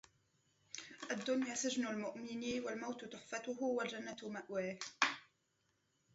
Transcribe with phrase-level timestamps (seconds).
[1.11, 4.77] الدّنيا سجن المؤمن، والموت تحفته، والجنّة مأواه.